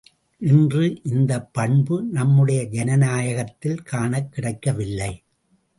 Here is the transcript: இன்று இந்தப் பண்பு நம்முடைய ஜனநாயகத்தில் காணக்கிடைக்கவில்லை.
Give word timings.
இன்று 0.41 0.99
இந்தப் 1.03 1.53
பண்பு 1.53 2.03
நம்முடைய 2.03 2.63
ஜனநாயகத்தில் 2.63 3.83
காணக்கிடைக்கவில்லை. 3.91 5.11